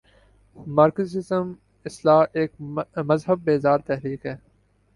Marxism 0.55 1.51
اصلا 1.85 2.17
ایک 2.33 2.51
مذہب 3.07 3.43
بیزار 3.45 3.79
تحریک 3.87 4.25
ہے۔ 4.25 4.35